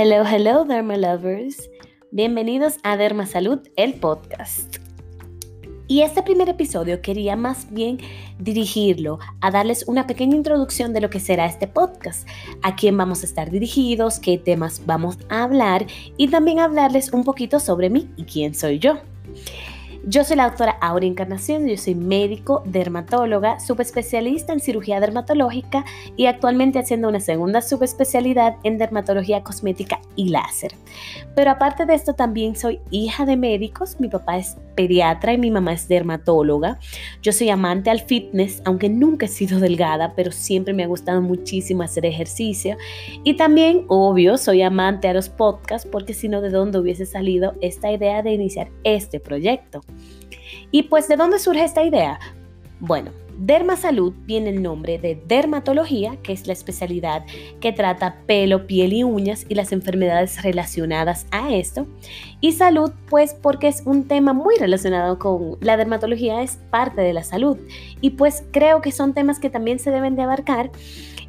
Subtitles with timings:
[0.00, 1.68] Hello, hello, Derma Lovers.
[2.12, 4.76] Bienvenidos a Derma Salud, el podcast.
[5.88, 7.98] Y este primer episodio quería más bien
[8.38, 12.28] dirigirlo a darles una pequeña introducción de lo que será este podcast,
[12.62, 15.84] a quién vamos a estar dirigidos, qué temas vamos a hablar
[16.16, 19.00] y también hablarles un poquito sobre mí y quién soy yo.
[20.10, 25.84] Yo soy la doctora Aura Encarnación, yo soy médico, dermatóloga, subespecialista en cirugía dermatológica
[26.16, 30.72] y actualmente haciendo una segunda subespecialidad en dermatología cosmética y láser.
[31.36, 35.50] Pero aparte de esto también soy hija de médicos, mi papá es pediatra y mi
[35.50, 36.78] mamá es dermatóloga.
[37.20, 41.20] Yo soy amante al fitness, aunque nunca he sido delgada, pero siempre me ha gustado
[41.20, 42.78] muchísimo hacer ejercicio.
[43.24, 47.56] Y también, obvio, soy amante a los podcasts porque si no, ¿de dónde hubiese salido
[47.60, 49.82] esta idea de iniciar este proyecto?
[50.70, 52.18] Y pues, ¿de dónde surge esta idea?
[52.80, 57.24] Bueno, Dermasalud viene el nombre de dermatología, que es la especialidad
[57.60, 61.86] que trata pelo, piel y uñas y las enfermedades relacionadas a esto.
[62.40, 67.12] Y salud, pues porque es un tema muy relacionado con la dermatología, es parte de
[67.12, 67.56] la salud.
[68.00, 70.72] Y pues creo que son temas que también se deben de abarcar.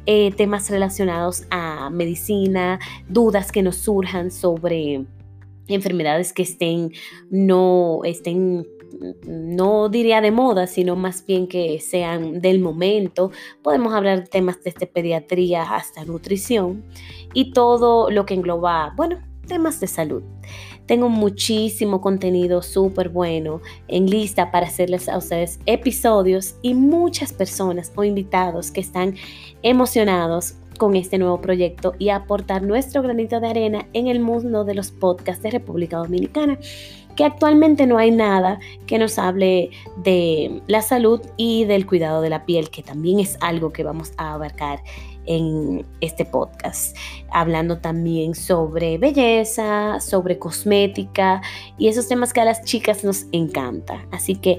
[0.06, 5.04] Eh, temas relacionados a medicina, dudas que nos surjan sobre
[5.74, 6.92] enfermedades que estén
[7.30, 8.66] no estén
[9.24, 13.30] no diría de moda, sino más bien que sean del momento.
[13.62, 16.84] Podemos hablar de temas desde pediatría hasta nutrición
[17.32, 20.22] y todo lo que engloba, bueno, temas de salud.
[20.86, 27.92] Tengo muchísimo contenido súper bueno en lista para hacerles a ustedes episodios y muchas personas
[27.94, 29.14] o invitados que están
[29.62, 34.72] emocionados con este nuevo proyecto y aportar nuestro granito de arena en el mundo de
[34.72, 36.58] los podcasts de República Dominicana
[37.16, 42.30] que actualmente no hay nada que nos hable de la salud y del cuidado de
[42.30, 44.82] la piel, que también es algo que vamos a abarcar
[45.26, 46.96] en este podcast,
[47.30, 51.42] hablando también sobre belleza, sobre cosmética
[51.76, 54.06] y esos temas que a las chicas nos encanta.
[54.12, 54.56] Así que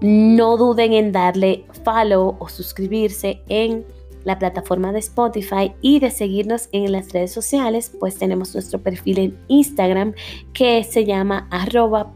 [0.00, 3.84] no duden en darle follow o suscribirse en
[4.28, 9.18] la plataforma de Spotify y de seguirnos en las redes sociales, pues tenemos nuestro perfil
[9.18, 10.12] en Instagram
[10.52, 12.12] que se llama arroba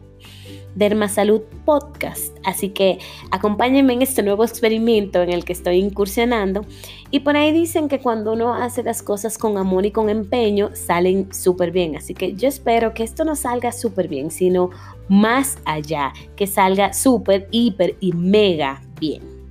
[0.75, 2.37] Dermasalud Podcast.
[2.45, 2.99] Así que
[3.31, 6.67] acompáñenme en este nuevo experimento en el que estoy incursionando.
[7.11, 10.69] Y por ahí dicen que cuando uno hace las cosas con amor y con empeño,
[10.75, 11.97] salen súper bien.
[11.97, 14.69] Así que yo espero que esto no salga súper bien, sino
[15.09, 19.42] más allá, que salga súper, hiper y mega bien.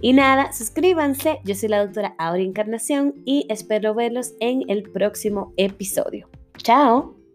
[0.00, 1.40] Y nada, suscríbanse.
[1.44, 6.28] Yo soy la doctora Aura Encarnación y espero verlos en el próximo episodio.
[6.58, 7.25] Chao.